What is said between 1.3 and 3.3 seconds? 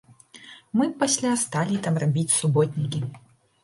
сталі там рабіць суботнікі.